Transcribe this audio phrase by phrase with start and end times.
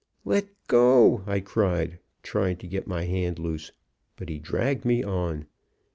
[0.25, 3.71] "'Let go!' I cried, trying to get my hand loose;
[4.15, 5.45] but he dragged me on.